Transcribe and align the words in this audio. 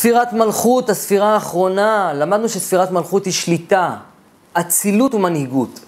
ספירת 0.00 0.32
מלכות, 0.32 0.90
הספירה 0.90 1.34
האחרונה, 1.34 2.12
למדנו 2.14 2.48
שספירת 2.48 2.90
מלכות 2.90 3.24
היא 3.24 3.32
שליטה, 3.32 3.96
אצילות 4.52 5.14
ומנהיגות. 5.14 5.80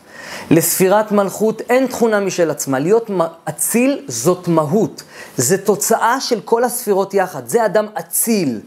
לספירת 0.51 1.13
מלכות 1.13 1.61
אין 1.61 1.87
תכונה 1.87 2.21
משל 2.21 2.51
עצמה, 2.51 2.79
להיות 2.79 3.11
אציל 3.49 4.01
זאת 4.09 4.49
מהות, 4.49 5.03
זה 5.37 5.59
תוצאה 5.59 6.21
של 6.21 6.41
כל 6.45 6.65
הספירות 6.65 7.15
יחד, 7.15 7.49
זה 7.49 7.67
אדם 7.67 7.87
אציל. 7.99 8.61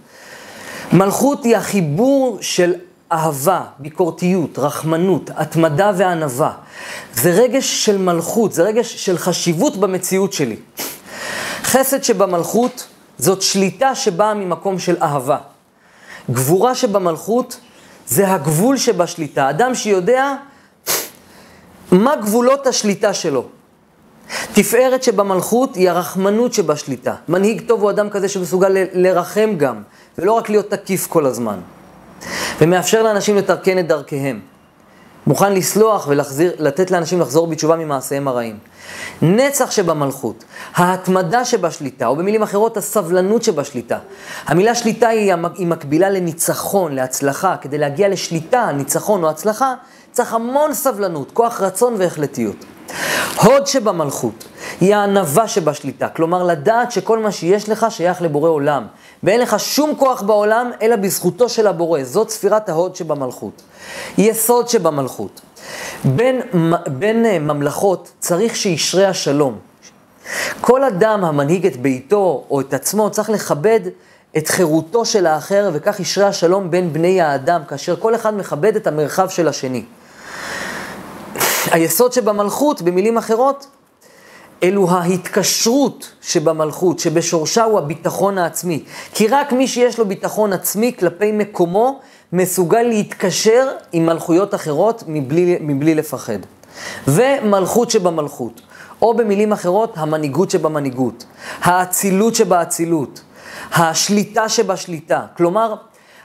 מלכות 0.94 1.43
היא 1.43 1.57
החיבור 1.57 2.38
של 2.41 2.73
אהבה, 3.12 3.62
ביקורתיות, 3.80 4.59
רחמנות, 4.59 5.30
התמדה 5.36 5.91
וענווה. 5.96 6.52
זה 7.14 7.32
רגש 7.32 7.86
של 7.86 7.98
מלכות, 7.98 8.54
זה 8.54 8.64
רגש 8.64 9.05
של 9.05 9.18
חשיבות 9.18 9.77
במציאות 9.77 10.34
שלי. 10.34 10.55
חסד 11.64 12.04
שבמלכות 12.04 12.88
זאת 13.18 13.41
שליטה 13.41 13.95
שבאה 13.95 14.34
ממקום 14.34 14.79
של 14.79 14.95
אהבה. 15.02 15.38
גבורה 16.32 16.75
שבמלכות 16.75 17.60
זה 18.07 18.32
הגבול 18.33 18.78
שבשליטה. 18.78 19.50
אדם 19.50 19.75
שיודע 19.75 20.33
מה 21.91 22.15
גבולות 22.15 22.68
השליטה 22.68 23.14
שלו. 23.14 23.46
תפארת 24.54 25.04
שבמלכות 25.04 25.75
היא 25.75 25.89
הרחמנות 25.89 26.54
שבשליטה. 26.54 27.15
מנהיג 27.29 27.61
טוב 27.68 27.82
הוא 27.82 27.89
אדם 27.89 28.10
כזה 28.10 28.29
שמסוגל 28.29 28.69
ל- 28.69 28.86
לרחם 28.93 29.54
גם, 29.57 29.82
ולא 30.18 30.32
רק 30.33 30.50
להיות 30.50 30.69
תקיף 30.69 31.07
כל 31.07 31.25
הזמן. 31.25 31.60
ומאפשר 32.61 33.03
לאנשים 33.03 33.36
לתרקן 33.36 33.80
את 33.80 33.88
דרכיהם. 33.88 34.39
מוכן 35.28 35.53
לסלוח 35.53 36.08
ולתת 36.09 36.92
לאנשים 36.92 37.20
לחזור 37.22 37.47
בתשובה 37.47 37.75
ממעשיהם 37.75 38.28
הרעים. 38.28 38.58
נצח 39.22 39.72
שבמלכות, 39.72 40.44
ההתמדה 40.75 41.45
שבשליטה, 41.45 42.08
או 42.08 42.16
במילים 42.16 42.44
אחרות, 42.44 42.78
הסבלנות 42.78 43.44
שבשליטה. 43.44 43.97
המילה 44.45 44.75
שליטה 44.75 45.08
היא, 45.08 45.36
מקבילה 45.59 46.09
לניצחון, 46.09 46.95
להצלחה. 46.95 47.56
כדי 47.61 47.78
להגיע 47.78 48.09
לשליטה, 48.09 48.72
ניצחון 48.72 49.23
או 49.23 49.30
הצלחה, 49.30 49.73
צריך 50.11 50.33
המון 50.33 50.73
סבלנות, 50.73 51.31
כוח 51.31 51.61
רצון 51.61 51.95
והחלטיות. 51.97 52.66
הוד 53.44 53.67
שבמלכות 53.67 54.45
היא 54.81 54.95
הענווה 54.95 55.47
שבשליטה, 55.47 56.08
כלומר 56.08 56.44
לדעת 56.44 56.92
שכל 56.92 57.19
מה 57.19 57.31
שיש 57.31 57.69
לך 57.69 57.86
שייך 57.89 58.22
לבורא 58.22 58.50
עולם, 58.50 58.88
ואין 59.23 59.39
לך 59.39 59.59
שום 59.59 59.95
כוח 59.97 60.22
בעולם 60.22 60.72
אלא 60.81 60.95
בזכותו 60.95 61.50
של 61.50 61.67
הבורא, 61.67 62.03
זאת 62.03 62.30
ספירת 62.30 62.69
ההוד 62.69 62.95
שבמלכות. 62.95 63.61
יסוד 64.17 64.69
שבמלכות. 64.69 65.42
בין, 66.03 66.42
בין 66.88 67.25
אה, 67.25 67.39
ממלכות 67.39 68.11
צריך 68.19 68.55
שישרה 68.55 69.08
השלום. 69.08 69.58
כל 70.61 70.83
אדם 70.83 71.25
המנהיג 71.25 71.66
את 71.66 71.77
ביתו 71.77 72.45
או 72.49 72.61
את 72.61 72.73
עצמו 72.73 73.09
צריך 73.09 73.30
לכבד 73.30 73.80
את 74.38 74.47
חירותו 74.47 75.05
של 75.05 75.25
האחר, 75.25 75.70
וכך 75.73 75.99
ישרה 75.99 76.27
השלום 76.27 76.72
בין 76.72 76.94
בני 76.94 77.22
האדם, 77.22 77.61
כאשר 77.67 77.95
כל 77.95 78.16
אחד 78.16 78.38
מכבד 78.38 78.75
את 78.75 78.88
המרחב 78.88 79.30
של 79.30 79.47
השני. 79.47 79.83
היסוד 81.71 82.13
שבמלכות, 82.13 82.81
במילים 82.81 83.17
אחרות, 83.17 83.67
אלו 84.63 84.89
ההתקשרות 84.89 86.11
שבמלכות, 86.21 86.99
שבשורשה 86.99 87.63
הוא 87.63 87.80
הביטחון 87.80 88.38
העצמי. 88.38 88.83
כי 89.13 89.27
רק 89.27 89.53
מי 89.53 89.67
שיש 89.67 89.99
לו 89.99 90.05
ביטחון 90.05 90.53
עצמי 90.53 90.93
כלפי 90.99 91.31
מקומו, 91.31 91.99
מסוגל 92.33 92.81
להתקשר 92.81 93.67
עם 93.91 94.05
מלכויות 94.05 94.55
אחרות 94.55 95.03
מבלי, 95.08 95.58
מבלי 95.61 95.95
לפחד. 95.95 96.39
ומלכות 97.08 97.91
שבמלכות, 97.91 98.61
או 99.02 99.13
במילים 99.13 99.52
אחרות, 99.52 99.93
המנהיגות 99.95 100.52
שבמנהיגות, 100.52 101.25
האצילות 101.61 102.36
שבאצילות, 102.36 103.21
השליטה 103.73 104.49
שבשליטה. 104.49 105.21
כלומר, 105.38 105.75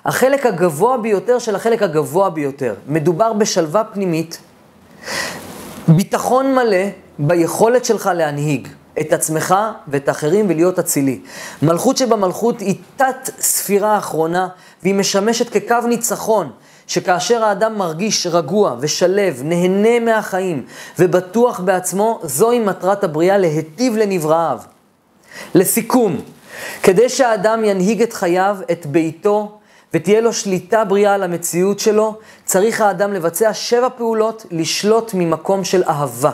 החלק 0.04 0.46
הגבוה 0.46 0.96
ביותר 0.96 1.38
של 1.38 1.54
החלק 1.54 1.82
הגבוה 1.82 2.30
ביותר. 2.30 2.74
מדובר 2.88 3.32
בשלווה 3.32 3.84
פנימית, 3.84 4.38
ביטחון 5.88 6.54
מלא 6.54 6.86
ביכולת 7.18 7.84
שלך 7.84 8.10
להנהיג 8.14 8.68
את 9.00 9.12
עצמך 9.12 9.54
ואת 9.88 10.08
האחרים 10.08 10.46
ולהיות 10.48 10.78
אצילי. 10.78 11.20
מלכות 11.62 11.96
שבמלכות 11.96 12.60
היא 12.60 12.74
תת 12.96 13.30
ספירה 13.40 13.98
אחרונה, 13.98 14.48
והיא 14.82 14.94
משמשת 14.94 15.50
כקו 15.50 15.86
ניצחון, 15.88 16.50
שכאשר 16.86 17.44
האדם 17.44 17.78
מרגיש 17.78 18.26
רגוע 18.26 18.76
ושלב, 18.80 19.40
נהנה 19.44 20.00
מהחיים 20.00 20.64
ובטוח 20.98 21.60
בעצמו, 21.60 22.20
זוהי 22.22 22.58
מטרת 22.58 23.04
הבריאה 23.04 23.38
להיטיב 23.38 23.96
לנבראיו. 23.96 24.58
לסיכום, 25.54 26.20
כדי 26.82 27.08
שהאדם 27.08 27.64
ינהיג 27.64 28.02
את 28.02 28.12
חייו, 28.12 28.56
את 28.72 28.86
ביתו, 28.86 29.59
ותהיה 29.94 30.20
לו 30.20 30.32
שליטה 30.32 30.84
בריאה 30.84 31.14
על 31.14 31.22
המציאות 31.22 31.78
שלו, 31.78 32.18
צריך 32.44 32.80
האדם 32.80 33.12
לבצע 33.12 33.54
שבע 33.54 33.88
פעולות 33.96 34.46
לשלוט 34.50 35.14
ממקום 35.14 35.64
של 35.64 35.82
אהבה. 35.88 36.30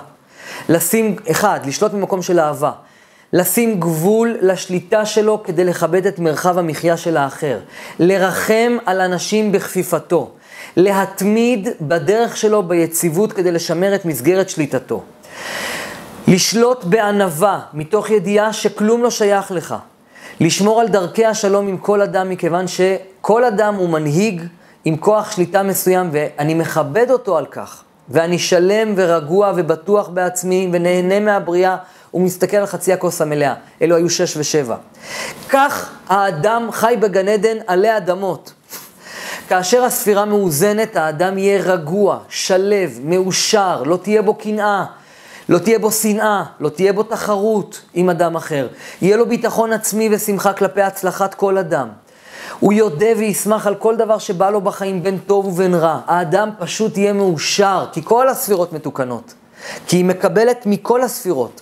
לשים, 0.68 1.16
אחד, 1.30 1.60
לשלוט 1.66 1.92
ממקום 1.92 2.22
של 2.22 2.40
אהבה. 2.40 2.72
לשים 3.32 3.80
גבול 3.80 4.36
לשליטה 4.40 5.06
שלו 5.06 5.42
כדי 5.42 5.64
לכבד 5.64 6.06
את 6.06 6.18
מרחב 6.18 6.58
המחיה 6.58 6.96
של 6.96 7.16
האחר. 7.16 7.58
לרחם 7.98 8.76
על 8.86 9.00
אנשים 9.00 9.52
בכפיפתו. 9.52 10.30
להתמיד 10.76 11.68
בדרך 11.80 12.36
שלו 12.36 12.62
ביציבות 12.62 13.32
כדי 13.32 13.52
לשמר 13.52 13.94
את 13.94 14.04
מסגרת 14.04 14.50
שליטתו. 14.50 15.02
לשלוט 16.28 16.84
בענווה, 16.84 17.60
מתוך 17.74 18.10
ידיעה 18.10 18.52
שכלום 18.52 19.02
לא 19.02 19.10
שייך 19.10 19.50
לך. 19.50 19.74
לשמור 20.40 20.80
על 20.80 20.88
דרכי 20.88 21.26
השלום 21.26 21.68
עם 21.68 21.76
כל 21.76 22.02
אדם, 22.02 22.30
מכיוון 22.30 22.64
שכל 23.26 23.44
אדם 23.44 23.74
הוא 23.74 23.88
מנהיג 23.88 24.42
עם 24.84 24.96
כוח 24.96 25.30
שליטה 25.30 25.62
מסוים, 25.62 26.08
ואני 26.12 26.54
מכבד 26.54 27.10
אותו 27.10 27.38
על 27.38 27.46
כך. 27.46 27.82
ואני 28.08 28.38
שלם 28.38 28.92
ורגוע 28.96 29.52
ובטוח 29.56 30.08
בעצמי 30.08 30.68
ונהנה 30.72 31.20
מהבריאה 31.20 31.76
ומסתכל 32.14 32.56
על 32.56 32.66
חצי 32.66 32.92
הכוס 32.92 33.20
המלאה. 33.20 33.54
אלו 33.82 33.96
היו 33.96 34.10
שש 34.10 34.36
ושבע. 34.36 34.76
כך 35.48 35.90
האדם 36.08 36.68
חי 36.72 36.94
בגן 37.00 37.28
עדן 37.28 37.56
עלי 37.66 37.96
אדמות. 37.96 38.52
כאשר 39.48 39.84
הספירה 39.84 40.24
מאוזנת, 40.24 40.96
האדם 40.96 41.38
יהיה 41.38 41.62
רגוע, 41.62 42.18
שלב, 42.28 42.98
מאושר, 43.04 43.82
לא 43.82 43.96
תהיה 43.96 44.22
בו 44.22 44.34
קנאה, 44.34 44.84
לא 45.48 45.58
תהיה 45.58 45.78
בו 45.78 45.92
שנאה, 45.92 46.44
לא 46.60 46.68
תהיה 46.68 46.92
בו 46.92 47.02
תחרות 47.02 47.82
עם 47.94 48.10
אדם 48.10 48.36
אחר. 48.36 48.68
יהיה 49.02 49.16
לו 49.16 49.26
ביטחון 49.26 49.72
עצמי 49.72 50.08
ושמחה 50.12 50.52
כלפי 50.52 50.82
הצלחת 50.82 51.34
כל 51.34 51.58
אדם. 51.58 51.88
הוא 52.60 52.72
יודה 52.72 53.06
וישמח 53.16 53.66
על 53.66 53.74
כל 53.74 53.96
דבר 53.96 54.18
שבא 54.18 54.50
לו 54.50 54.60
בחיים, 54.60 55.02
בין 55.02 55.18
טוב 55.18 55.46
ובין 55.46 55.74
רע. 55.74 56.00
האדם 56.06 56.50
פשוט 56.58 56.96
יהיה 56.96 57.12
מאושר, 57.12 57.86
כי 57.92 58.00
כל 58.04 58.28
הספירות 58.28 58.72
מתוקנות. 58.72 59.34
כי 59.86 59.96
היא 59.96 60.04
מקבלת 60.04 60.66
מכל 60.66 61.02
הספירות. 61.02 61.60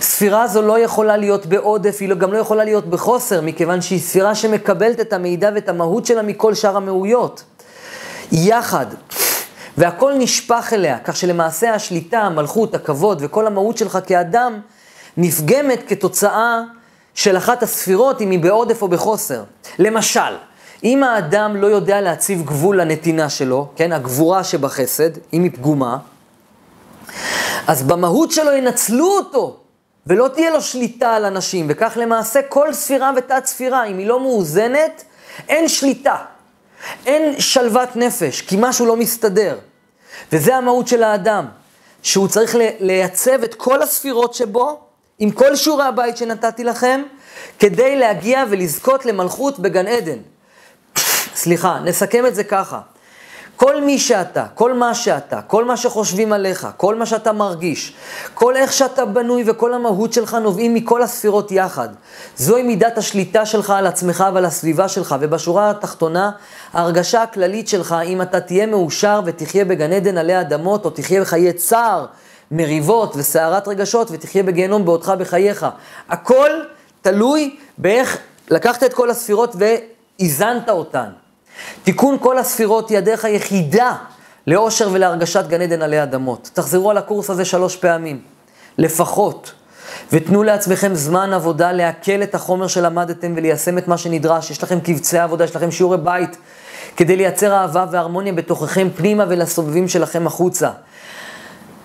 ספירה 0.00 0.46
זו 0.46 0.62
לא 0.62 0.78
יכולה 0.78 1.16
להיות 1.16 1.46
בעודף, 1.46 1.96
היא 2.00 2.08
לא- 2.08 2.14
גם 2.14 2.32
לא 2.32 2.38
יכולה 2.38 2.64
להיות 2.64 2.86
בחוסר, 2.86 3.40
מכיוון 3.40 3.80
שהיא 3.80 4.00
ספירה 4.00 4.34
שמקבלת 4.34 5.00
את 5.00 5.12
המידע 5.12 5.50
ואת 5.54 5.68
המהות 5.68 6.06
שלה 6.06 6.22
מכל 6.22 6.54
שאר 6.54 6.76
המאויות. 6.76 7.42
יחד. 8.32 8.86
והכל 9.78 10.12
נשפך 10.18 10.70
אליה, 10.72 10.98
כך 10.98 11.16
שלמעשה 11.16 11.74
השליטה, 11.74 12.18
המלכות, 12.18 12.74
הכבוד 12.74 13.18
וכל 13.24 13.46
המהות 13.46 13.78
שלך 13.78 13.98
כאדם 14.06 14.60
נפגמת 15.16 15.82
כתוצאה 15.88 16.60
של 17.18 17.36
אחת 17.36 17.62
הספירות, 17.62 18.20
אם 18.20 18.30
היא 18.30 18.38
בעודף 18.38 18.82
או 18.82 18.88
בחוסר. 18.88 19.42
למשל, 19.78 20.36
אם 20.84 21.04
האדם 21.04 21.56
לא 21.56 21.66
יודע 21.66 22.00
להציב 22.00 22.44
גבול 22.44 22.80
לנתינה 22.80 23.28
שלו, 23.28 23.68
כן, 23.76 23.92
הגבורה 23.92 24.44
שבחסד, 24.44 25.10
אם 25.32 25.42
היא 25.42 25.50
פגומה, 25.54 25.98
אז 27.66 27.82
במהות 27.82 28.30
שלו 28.30 28.52
ינצלו 28.52 29.06
אותו, 29.06 29.56
ולא 30.06 30.28
תהיה 30.28 30.50
לו 30.50 30.60
שליטה 30.60 31.14
על 31.14 31.24
אנשים, 31.24 31.66
וכך 31.68 31.92
למעשה 31.96 32.42
כל 32.42 32.72
ספירה 32.72 33.12
ותת 33.16 33.46
ספירה, 33.46 33.84
אם 33.84 33.98
היא 33.98 34.06
לא 34.06 34.20
מאוזנת, 34.20 35.04
אין 35.48 35.68
שליטה, 35.68 36.16
אין 37.06 37.40
שלוות 37.40 37.96
נפש, 37.96 38.40
כי 38.40 38.56
משהו 38.60 38.86
לא 38.86 38.96
מסתדר. 38.96 39.58
וזה 40.32 40.56
המהות 40.56 40.88
של 40.88 41.02
האדם, 41.02 41.46
שהוא 42.02 42.28
צריך 42.28 42.56
לייצב 42.80 43.42
את 43.42 43.54
כל 43.54 43.82
הספירות 43.82 44.34
שבו, 44.34 44.87
עם 45.18 45.30
כל 45.30 45.56
שיעורי 45.56 45.84
הבית 45.84 46.16
שנתתי 46.16 46.64
לכם, 46.64 47.02
כדי 47.58 47.96
להגיע 47.96 48.44
ולזכות 48.50 49.06
למלכות 49.06 49.58
בגן 49.58 49.86
עדן. 49.86 50.18
סליחה, 51.34 51.78
נסכם 51.84 52.26
את 52.26 52.34
זה 52.34 52.44
ככה. 52.44 52.80
כל 53.56 53.80
מי 53.80 53.98
שאתה, 53.98 54.46
כל 54.54 54.74
מה 54.74 54.94
שאתה, 54.94 55.42
כל 55.42 55.64
מה 55.64 55.76
שחושבים 55.76 56.32
עליך, 56.32 56.68
כל 56.76 56.94
מה 56.94 57.06
שאתה 57.06 57.32
מרגיש, 57.32 57.94
כל 58.34 58.56
איך 58.56 58.72
שאתה 58.72 59.04
בנוי 59.04 59.42
וכל 59.46 59.74
המהות 59.74 60.12
שלך 60.12 60.34
נובעים 60.34 60.74
מכל 60.74 61.02
הספירות 61.02 61.52
יחד. 61.52 61.88
זוהי 62.36 62.62
מידת 62.62 62.98
השליטה 62.98 63.46
שלך 63.46 63.70
על 63.70 63.86
עצמך 63.86 64.24
ועל 64.34 64.44
הסביבה 64.44 64.88
שלך, 64.88 65.14
ובשורה 65.20 65.70
התחתונה, 65.70 66.30
ההרגשה 66.72 67.22
הכללית 67.22 67.68
שלך, 67.68 67.96
אם 68.04 68.22
אתה 68.22 68.40
תהיה 68.40 68.66
מאושר 68.66 69.20
ותחיה 69.24 69.64
בגן 69.64 69.92
עדן 69.92 70.18
עלי 70.18 70.40
אדמות, 70.40 70.84
או 70.84 70.90
תחיה 70.90 71.20
בחיי 71.20 71.52
צער, 71.52 72.06
מריבות 72.50 73.16
וסערת 73.16 73.68
רגשות, 73.68 74.08
ותחיה 74.10 74.42
בגיהנום 74.42 74.84
בעודך 74.84 75.08
בחייך. 75.08 75.66
הכל 76.08 76.50
תלוי 77.02 77.56
באיך 77.78 78.18
לקחת 78.50 78.82
את 78.82 78.94
כל 78.94 79.10
הספירות 79.10 79.56
איזנת 80.20 80.68
אותן. 80.68 81.08
תיקון 81.84 82.16
כל 82.20 82.38
הספירות 82.38 82.90
היא 82.90 82.98
הדרך 82.98 83.24
היחידה 83.24 83.96
לאושר 84.46 84.88
ולהרגשת 84.92 85.44
גן 85.48 85.60
עדן 85.60 85.82
עלי 85.82 86.02
אדמות. 86.02 86.50
תחזרו 86.52 86.90
על 86.90 86.98
הקורס 86.98 87.30
הזה 87.30 87.44
שלוש 87.44 87.76
פעמים, 87.76 88.20
לפחות. 88.78 89.52
ותנו 90.12 90.42
לעצמכם 90.42 90.94
זמן 90.94 91.32
עבודה 91.32 91.72
לעכל 91.72 92.22
את 92.22 92.34
החומר 92.34 92.66
שלמדתם 92.66 93.32
וליישם 93.36 93.78
את 93.78 93.88
מה 93.88 93.98
שנדרש. 93.98 94.50
יש 94.50 94.62
לכם 94.62 94.80
קבצי 94.80 95.18
עבודה, 95.18 95.44
יש 95.44 95.56
לכם 95.56 95.70
שיעורי 95.70 95.98
בית, 95.98 96.36
כדי 96.96 97.16
לייצר 97.16 97.52
אהבה 97.52 97.86
והרמוניה 97.90 98.32
בתוככם 98.32 98.88
פנימה 98.96 99.24
ולסובבים 99.28 99.88
שלכם 99.88 100.26
החוצה. 100.26 100.70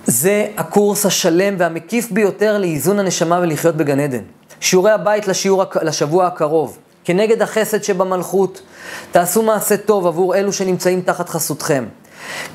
זה 0.05 0.47
הקורס 0.57 1.05
השלם 1.05 1.55
והמקיף 1.57 2.11
ביותר 2.11 2.57
לאיזון 2.57 2.99
הנשמה 2.99 3.39
ולחיות 3.41 3.75
בגן 3.75 3.99
עדן. 3.99 4.21
שיעורי 4.59 4.91
הבית 4.91 5.27
לשיעור, 5.27 5.63
לשבוע 5.81 6.27
הקרוב. 6.27 6.77
כנגד 7.03 7.41
החסד 7.41 7.83
שבמלכות, 7.83 8.61
תעשו 9.11 9.41
מעשה 9.43 9.77
טוב 9.77 10.07
עבור 10.07 10.35
אלו 10.35 10.53
שנמצאים 10.53 11.01
תחת 11.01 11.29
חסותכם. 11.29 11.85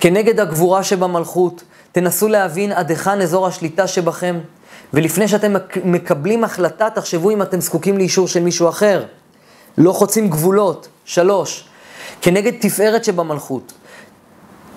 כנגד 0.00 0.40
הגבורה 0.40 0.82
שבמלכות, 0.82 1.62
תנסו 1.92 2.28
להבין 2.28 2.72
עד 2.72 2.90
היכן 2.90 3.20
אזור 3.20 3.46
השליטה 3.46 3.86
שבכם, 3.86 4.38
ולפני 4.94 5.28
שאתם 5.28 5.54
מקבלים 5.84 6.44
החלטה, 6.44 6.90
תחשבו 6.90 7.30
אם 7.30 7.42
אתם 7.42 7.60
זקוקים 7.60 7.98
לאישור 7.98 8.28
של 8.28 8.42
מישהו 8.42 8.68
אחר. 8.68 9.04
לא 9.78 9.92
חוצים 9.92 10.30
גבולות. 10.30 10.88
שלוש, 11.04 11.64
כנגד 12.22 12.52
תפארת 12.60 13.04
שבמלכות. 13.04 13.72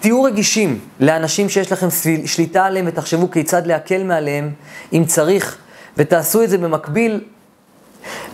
תהיו 0.01 0.23
רגישים 0.23 0.79
לאנשים 0.99 1.49
שיש 1.49 1.71
לכם 1.71 1.87
שליטה 2.25 2.65
עליהם 2.65 2.85
ותחשבו 2.87 3.31
כיצד 3.31 3.67
להקל 3.67 4.03
מעליהם 4.03 4.51
אם 4.93 5.05
צריך, 5.07 5.57
ותעשו 5.97 6.43
את 6.43 6.49
זה 6.49 6.57
במקביל, 6.57 7.23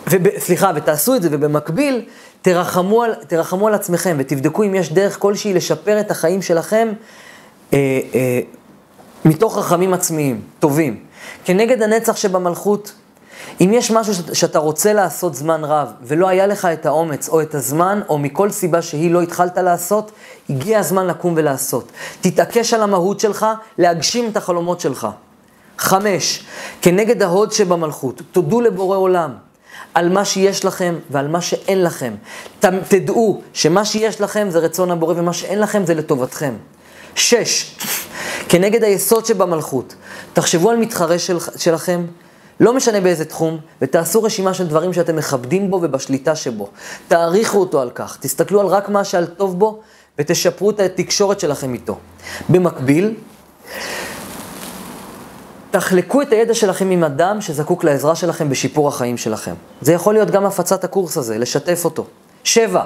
וב, 0.07 0.39
סליחה, 0.39 0.71
ותעשו 0.75 1.15
את 1.15 1.21
זה 1.21 1.29
ובמקביל 1.31 2.01
תרחמו 2.41 3.03
על, 3.03 3.15
תרחמו 3.27 3.67
על 3.67 3.73
עצמכם 3.73 4.15
ותבדקו 4.19 4.63
אם 4.63 4.75
יש 4.75 4.93
דרך 4.93 5.19
כלשהי 5.19 5.53
לשפר 5.53 5.99
את 5.99 6.11
החיים 6.11 6.41
שלכם 6.41 6.87
אה, 7.73 7.99
אה, 8.13 8.39
מתוך 9.25 9.57
רחמים 9.57 9.93
עצמיים, 9.93 10.41
טובים. 10.59 10.99
כנגד 11.45 11.81
הנצח 11.81 12.15
שבמלכות, 12.15 12.93
אם 13.61 13.71
יש 13.73 13.91
משהו 13.91 14.13
שאתה 14.33 14.59
רוצה 14.59 14.93
לעשות 14.93 15.35
זמן 15.35 15.63
רב, 15.63 15.91
ולא 16.01 16.27
היה 16.27 16.47
לך 16.47 16.65
את 16.65 16.85
האומץ 16.85 17.29
או 17.29 17.41
את 17.41 17.55
הזמן, 17.55 18.01
או 18.09 18.17
מכל 18.17 18.51
סיבה 18.51 18.81
שהיא 18.81 19.11
לא 19.11 19.21
התחלת 19.21 19.57
לעשות, 19.57 20.11
הגיע 20.49 20.79
הזמן 20.79 21.07
לקום 21.07 21.33
ולעשות. 21.37 21.91
תתעקש 22.21 22.73
על 22.73 22.83
המהות 22.83 23.19
שלך, 23.19 23.45
להגשים 23.77 24.29
את 24.29 24.37
החלומות 24.37 24.79
שלך. 24.79 25.07
חמש, 25.77 26.43
כנגד 26.81 27.21
ההוד 27.21 27.51
שבמלכות, 27.51 28.21
תודו 28.31 28.61
לבורא 28.61 28.97
עולם 28.97 29.33
על 29.93 30.09
מה 30.09 30.25
שיש 30.25 30.65
לכם 30.65 30.95
ועל 31.09 31.27
מה 31.27 31.41
שאין 31.41 31.83
לכם. 31.83 32.13
תדעו 32.87 33.41
שמה 33.53 33.85
שיש 33.85 34.21
לכם 34.21 34.47
זה 34.49 34.59
רצון 34.59 34.91
הבורא 34.91 35.13
ומה 35.17 35.33
שאין 35.33 35.59
לכם 35.59 35.85
זה 35.85 35.93
לטובתכם. 35.93 36.53
שש, 37.15 37.75
כנגד 38.49 38.83
היסוד 38.83 39.25
שבמלכות, 39.25 39.95
תחשבו 40.33 40.69
על 40.69 40.77
מתחרה 40.77 41.19
של, 41.19 41.37
שלכם, 41.57 42.05
לא 42.59 42.73
משנה 42.73 43.01
באיזה 43.01 43.25
תחום, 43.25 43.57
ותעשו 43.81 44.23
רשימה 44.23 44.53
של 44.53 44.67
דברים 44.67 44.93
שאתם 44.93 45.15
מכבדים 45.15 45.71
בו 45.71 45.79
ובשליטה 45.81 46.35
שבו. 46.35 46.67
תעריכו 47.07 47.57
אותו 47.57 47.81
על 47.81 47.89
כך, 47.89 48.17
תסתכלו 48.21 48.61
על 48.61 48.67
רק 48.67 48.89
מה 48.89 49.03
שעל 49.03 49.25
טוב 49.25 49.59
בו, 49.59 49.79
ותשפרו 50.19 50.69
את 50.69 50.79
התקשורת 50.79 51.39
שלכם 51.39 51.73
איתו. 51.73 51.97
במקביל, 52.49 53.13
תחלקו 55.71 56.21
את 56.21 56.31
הידע 56.31 56.53
שלכם 56.53 56.89
עם 56.89 57.03
אדם 57.03 57.41
שזקוק 57.41 57.83
לעזרה 57.83 58.15
שלכם 58.15 58.49
בשיפור 58.49 58.87
החיים 58.87 59.17
שלכם. 59.17 59.53
זה 59.81 59.93
יכול 59.93 60.13
להיות 60.13 60.31
גם 60.31 60.45
הפצת 60.45 60.83
הקורס 60.83 61.17
הזה, 61.17 61.37
לשתף 61.37 61.85
אותו. 61.85 62.05
שבע, 62.43 62.83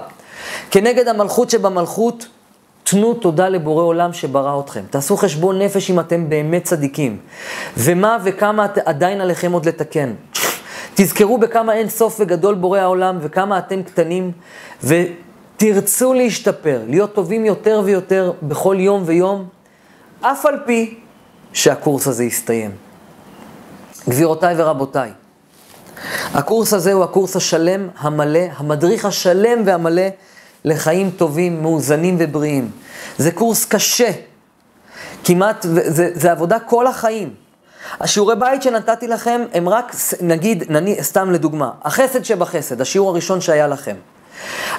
כנגד 0.72 1.08
המלכות 1.08 1.50
שבמלכות, 1.50 2.26
תנו 2.92 3.14
תודה 3.14 3.50
לבורא 3.50 3.84
עולם 3.84 4.14
שברא 4.14 4.60
אתכם. 4.60 4.84
תעשו 4.90 5.18
חשבון 5.18 5.62
נפש 5.62 5.92
אם 5.92 6.00
אתם 6.00 6.30
באמת 6.30 6.64
צדיקים. 6.64 7.18
ומה 7.78 8.18
וכמה 8.24 8.68
עדיין 8.86 9.22
עליכם 9.22 9.52
עוד 9.52 9.66
לתקן. 9.66 10.14
תזכרו 10.96 11.38
בכמה 11.38 11.74
אין 11.74 11.90
סוף 11.90 12.18
וגדול 12.20 12.56
בורא 12.56 12.80
העולם 12.80 13.18
וכמה 13.22 13.58
אתם 13.58 13.84
קטנים, 13.84 14.32
ותרצו 14.84 16.14
להשתפר, 16.14 16.82
להיות 16.88 17.14
טובים 17.16 17.46
יותר 17.46 17.82
ויותר 17.86 18.32
בכל 18.44 18.76
יום 18.80 19.04
ויום, 19.06 19.46
אף 20.22 20.46
על 20.46 20.56
פי 20.66 21.00
שהקורס 21.54 22.08
הזה 22.08 22.24
יסתיים. 22.24 22.72
גבירותיי 24.10 24.54
ורבותיי, 24.58 25.12
הקורס 26.34 26.74
הזה 26.74 26.94
הוא 26.94 27.04
הקורס 27.04 27.36
השלם, 27.36 27.88
המלא, 27.98 28.44
המדריך 28.58 29.06
השלם 29.06 29.62
והמלא 29.66 30.08
לחיים 30.66 31.12
טובים, 31.12 31.62
מאוזנים 31.62 32.16
ובריאים. 32.20 32.72
זה 33.18 33.32
קורס 33.32 33.66
קשה, 33.66 34.12
כמעט, 35.24 35.66
זה, 35.70 36.10
זה 36.14 36.32
עבודה 36.32 36.60
כל 36.60 36.88
החיים. 36.88 37.34
השיעורי 38.00 38.36
בית 38.36 38.62
שנתתי 38.62 39.08
לכם 39.08 39.42
הם 39.54 39.70
רק, 39.70 39.96
נגיד, 40.22 40.72
נני, 40.72 41.04
סתם 41.04 41.32
לדוגמה, 41.32 41.72
החסד 41.84 42.26
שבחסד, 42.26 42.82
השיעור 42.82 43.10
הראשון 43.10 43.42
שהיה 43.42 43.68
לכם. 43.68 43.96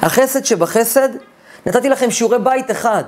החסד 0.03 0.45
שבחסד, 0.45 1.09
נתתי 1.67 1.89
לכם 1.89 2.11
שיעורי 2.11 2.39
בית 2.39 2.71
אחד, 2.71 3.05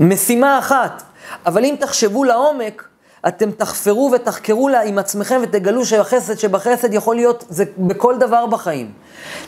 משימה 0.00 0.58
אחת, 0.58 1.02
אבל 1.46 1.64
אם 1.64 1.74
תחשבו 1.80 2.24
לעומק, 2.24 2.88
אתם 3.28 3.50
תחפרו 3.50 4.10
ותחקרו 4.14 4.68
עם 4.68 4.98
עצמכם 4.98 5.40
ותגלו 5.42 5.86
שהחסד 5.86 6.38
שבחסד 6.38 6.94
יכול 6.94 7.16
להיות, 7.16 7.44
זה 7.48 7.64
בכל 7.78 8.18
דבר 8.18 8.46
בחיים. 8.46 8.92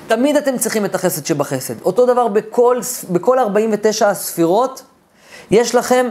תמיד 0.06 0.37
אתם 0.37 0.58
צריכים 0.58 0.84
את 0.84 0.94
החסד 0.94 1.26
שבחסד. 1.26 1.81
אותו 1.81 2.06
דבר 2.06 2.28
בכל, 2.28 2.81
בכל 3.11 3.38
49 3.38 4.08
הספירות, 4.08 4.82
יש 5.50 5.75
לכם 5.75 6.08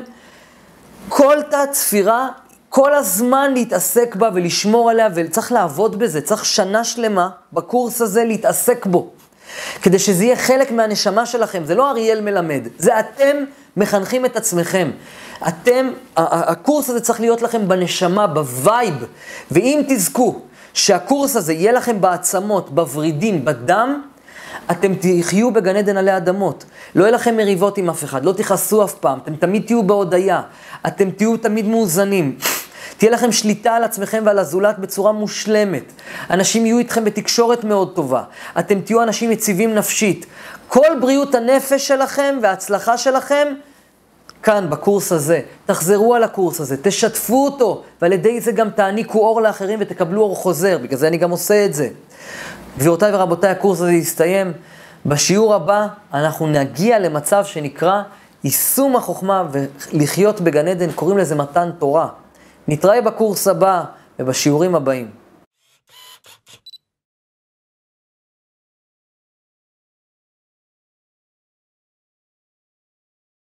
כל 1.10 1.38
תת 1.50 1.74
ספירה, 1.74 2.30
כל 2.70 2.94
הזמן 2.94 3.54
להתעסק 3.54 4.16
בה 4.16 4.30
ולשמור 4.34 4.90
עליה, 4.90 5.08
וצריך 5.16 5.52
לעבוד 5.52 6.00
בזה, 6.00 6.22
צריך 6.22 6.46
שנה 6.46 6.84
שלמה 6.84 7.30
בקורס 7.54 8.02
הזה 8.02 8.24
להתעסק 8.24 8.86
בו. 8.86 9.10
כדי 9.82 10.00
שזה 10.00 10.24
יהיה 10.24 10.36
חלק 10.36 10.72
מהנשמה 10.72 11.26
שלכם, 11.26 11.66
זה 11.66 11.76
לא 11.76 11.90
אריאל 11.90 12.22
מלמד, 12.22 12.68
זה 12.78 13.00
אתם 13.00 13.38
מחנכים 13.78 14.26
את 14.26 14.36
עצמכם. 14.36 14.92
אתם, 15.48 15.90
הקורס 16.18 16.90
הזה 16.90 17.02
צריך 17.02 17.20
להיות 17.20 17.42
לכם 17.42 17.68
בנשמה, 17.68 18.28
ב 18.28 18.41
vibe, 18.41 19.06
ואם 19.52 19.82
תזכו 19.88 20.42
שהקורס 20.74 21.36
הזה 21.36 21.54
יהיה 21.54 21.72
לכם 21.72 22.02
בעצמות, 22.02 22.70
בוורידים, 22.70 23.46
בדם, 23.46 24.02
אתם 24.72 24.94
תחיו 25.02 25.54
בגן 25.54 25.76
עדן 25.76 25.98
עלי 25.98 26.18
אדמות. 26.18 26.66
לא 26.96 27.04
יהיה 27.04 27.12
לכם 27.12 27.38
מריבות 27.38 27.78
עם 27.78 27.90
אף 27.90 28.04
אחד, 28.04 28.26
לא 28.26 28.32
תכעסו 28.32 28.84
אף 28.84 28.94
פעם, 28.94 29.20
אתם 29.24 29.36
תמיד 29.36 29.64
תהיו 29.66 29.84
בהודיה, 29.84 30.42
אתם 30.88 31.12
תהיו 31.12 31.38
תמיד 31.38 31.68
מאוזנים. 31.68 32.36
תהיה 32.98 33.12
לכם 33.12 33.32
שליטה 33.32 33.76
על 33.76 33.84
עצמכם 33.84 34.24
ועל 34.26 34.40
הזולת 34.40 34.80
בצורה 34.80 35.12
מושלמת. 35.12 35.84
אנשים 36.30 36.66
יהיו 36.66 36.78
איתכם 36.80 37.06
בתקשורת 37.06 37.64
מאוד 37.64 37.96
טובה. 37.96 38.24
אתם 38.60 38.82
תהיו 38.82 39.04
אנשים 39.04 39.32
יציבים 39.32 39.76
נפשית. 39.76 40.26
כל 40.68 40.88
בריאות 41.02 41.36
הנפש 41.36 41.88
שלכם 41.88 42.40
וההצלחה 42.42 42.98
שלכם 42.98 43.48
כאן, 44.44 44.70
בקורס 44.70 45.12
הזה. 45.12 45.42
תחזרו 45.66 46.16
על 46.16 46.24
הקורס 46.24 46.62
הזה, 46.62 46.76
תשתפו 46.82 47.46
אותו, 47.46 47.84
ועל 48.02 48.14
ידי 48.14 48.42
זה 48.42 48.52
גם 48.52 48.70
תעניקו 48.70 49.20
אור 49.20 49.42
לאחרים 49.42 49.80
ותקבלו 49.82 50.22
אור 50.22 50.36
חוזר, 50.36 50.78
בגלל 50.78 50.98
זה 50.98 51.08
אני 51.08 51.18
גם 51.18 51.32
עושה 51.32 51.66
את 51.66 51.74
זה. 51.74 51.90
גבירותיי 52.78 53.16
ורבותיי, 53.16 53.50
הקורס 53.50 53.82
הזה 53.82 53.92
יסתיים. 53.92 54.54
בשיעור 55.06 55.56
הבא 55.56 55.88
אנחנו 56.14 56.48
נגיע 56.48 57.00
למצב 57.00 57.46
שנקרא 57.46 58.02
יישום 58.44 58.96
החוכמה 58.96 59.44
ולחיות 59.52 60.42
בגן 60.42 60.68
עדן, 60.68 60.92
קוראים 60.92 61.18
לזה 61.18 61.36
מתן 61.36 61.70
תורה. 61.80 62.08
נתראה 62.68 63.02
בקורס 63.02 63.48
הבא 63.48 63.84
ובשיעורים 64.20 64.76
הבאים. 64.76 65.19